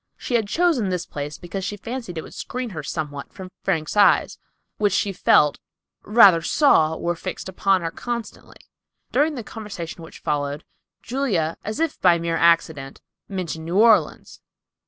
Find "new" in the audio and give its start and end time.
13.65-13.77